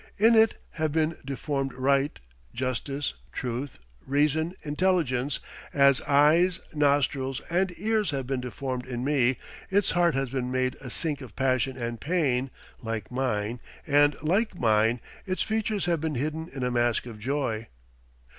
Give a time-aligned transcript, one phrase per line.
[0.17, 2.17] In it have been deformed right,
[2.55, 3.77] justice, truth,
[4.07, 5.39] reason, intelligence,
[5.75, 9.37] as eyes, nostrils, and ears have been deformed in me;
[9.69, 12.49] its heart has been made a sink of passion and pain,
[12.81, 17.67] like mine, and, like mine, its features have been hidden in a mask of joy.